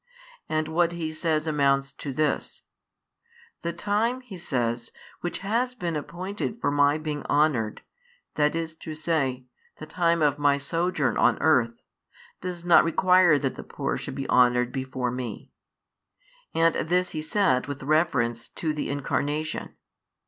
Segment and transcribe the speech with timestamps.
[0.49, 2.63] And what He says amounts to this:
[3.61, 7.83] The time, He says, which has been appointed for My being honoured,
[8.33, 9.45] that is to say,
[9.77, 11.83] the time of My sojourn on earth,
[12.41, 15.51] does not require that the poor should be honoured before Me.
[16.55, 19.75] And this He said with reference to the Incarnation.